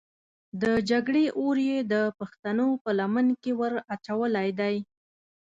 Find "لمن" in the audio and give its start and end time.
2.99-3.27